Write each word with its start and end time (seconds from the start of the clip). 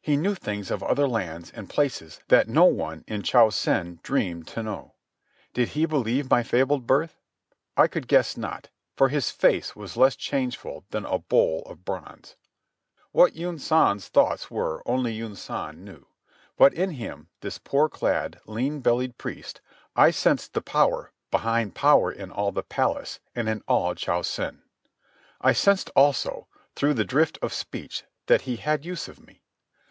He 0.00 0.16
knew 0.16 0.36
things 0.36 0.70
of 0.70 0.84
other 0.84 1.08
lands 1.08 1.50
and 1.50 1.68
places 1.68 2.20
that 2.28 2.46
no 2.46 2.64
one 2.66 3.02
in 3.08 3.24
Cho 3.24 3.50
Sen 3.50 3.98
dreamed 4.04 4.46
to 4.46 4.62
know. 4.62 4.94
Did 5.52 5.70
he 5.70 5.84
believe 5.84 6.30
my 6.30 6.44
fabled 6.44 6.86
birth? 6.86 7.18
I 7.76 7.88
could 7.88 8.04
not 8.36 8.62
guess, 8.68 8.70
for 8.94 9.08
his 9.08 9.32
face 9.32 9.74
was 9.74 9.96
less 9.96 10.14
changeful 10.14 10.84
than 10.90 11.04
a 11.06 11.18
bowl 11.18 11.64
of 11.66 11.84
bronze. 11.84 12.36
What 13.10 13.34
Yunsan's 13.34 14.06
thoughts 14.06 14.48
were 14.48 14.80
only 14.86 15.12
Yunsan 15.12 15.82
knew. 15.82 16.06
But 16.56 16.72
in 16.72 16.90
him, 16.92 17.26
this 17.40 17.58
poor 17.58 17.88
clad, 17.88 18.38
lean 18.46 18.82
bellied 18.82 19.18
priest, 19.18 19.60
I 19.96 20.12
sensed 20.12 20.54
the 20.54 20.62
power 20.62 21.10
behind 21.32 21.74
power 21.74 22.12
in 22.12 22.30
all 22.30 22.52
the 22.52 22.62
palace 22.62 23.18
and 23.34 23.48
in 23.48 23.64
all 23.66 23.92
Cho 23.96 24.22
Sen. 24.22 24.62
I 25.40 25.52
sensed 25.52 25.90
also, 25.96 26.46
through 26.76 26.94
the 26.94 27.04
drift 27.04 27.40
of 27.42 27.52
speech, 27.52 28.04
that 28.26 28.42
he 28.42 28.54
had 28.54 28.84
use 28.84 29.08
of 29.08 29.18
me. 29.26 29.42